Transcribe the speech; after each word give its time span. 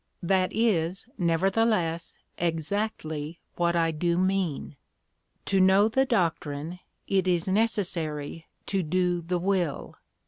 "That 0.23 0.51
is, 0.51 1.07
nevertheless, 1.19 2.17
exactly 2.35 3.39
what 3.55 3.75
I 3.75 3.91
do 3.91 4.17
mean. 4.17 4.75
To 5.45 5.59
know 5.59 5.87
the 5.89 6.05
doctrine, 6.07 6.79
it 7.07 7.27
is 7.27 7.47
necessary 7.47 8.47
to 8.65 8.81
do 8.81 9.21
the 9.21 9.37
will. 9.37 9.97